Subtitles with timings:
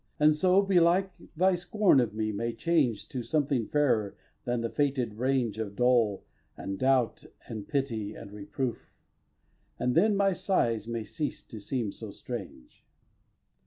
[0.19, 5.13] And so, belike, thy scorn of me may change To something fairer than the fated
[5.13, 6.23] range Of dole,
[6.57, 8.95] and doubt, and pity, and reproof;
[9.77, 12.83] And then my sighs may cease to seem so strange.